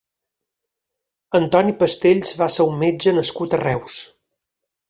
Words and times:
Antoni 1.39 1.75
Pastells 1.83 2.33
va 2.41 2.49
ser 2.57 2.67
un 2.73 2.83
metge 2.85 3.17
nascut 3.19 3.57
a 3.59 3.63
Reus. 3.67 4.03